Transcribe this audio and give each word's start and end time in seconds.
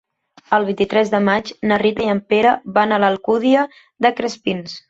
El 0.57 0.63
vint-i-tres 0.69 1.11
de 1.15 1.19
maig 1.25 1.51
na 1.71 1.79
Rita 1.83 2.05
i 2.07 2.09
en 2.15 2.23
Pere 2.33 2.57
van 2.79 2.97
a 2.97 3.01
l'Alcúdia 3.05 3.71
de 4.07 4.17
Crespins. 4.23 4.77